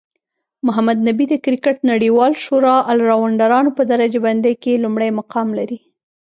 محمد 0.67 0.97
نبي 1.09 1.25
د 1.29 1.33
کرکټ 1.45 1.77
نړیوالی 1.91 2.37
شورا 2.45 2.77
الرونډرانو 2.91 3.69
په 3.77 3.83
درجه 3.91 4.19
بندۍ 4.25 4.53
کې 4.63 4.81
لومړی 4.83 5.09
مقام 5.19 5.47
لري 5.59 5.79